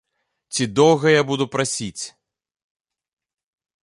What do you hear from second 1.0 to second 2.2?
я буду прасіць?